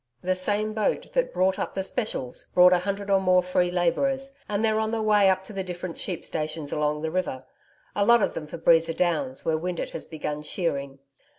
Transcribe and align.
The 0.23 0.33
same 0.33 0.73
boat 0.73 1.13
that 1.13 1.31
brought 1.31 1.59
up 1.59 1.75
the 1.75 1.83
specials 1.83 2.47
brought 2.55 2.73
a 2.73 2.79
hundred 2.79 3.11
or 3.11 3.19
more 3.19 3.43
free 3.43 3.69
labourers, 3.69 4.33
and 4.49 4.65
they're 4.65 4.79
on 4.79 4.89
their 4.89 5.03
way 5.03 5.29
up 5.29 5.43
to 5.43 5.53
the 5.53 5.63
different 5.63 5.95
sheep 5.95 6.25
stations 6.25 6.71
along 6.71 7.03
the 7.03 7.11
river 7.11 7.45
a 7.95 8.03
lot 8.03 8.23
of 8.23 8.33
them 8.33 8.47
for 8.47 8.57
Breeza 8.57 8.95
Downs, 8.95 9.45
where 9.45 9.59
Windeatt 9.59 9.91
has 9.91 10.07
begun 10.07 10.41
shearing. 10.41 10.97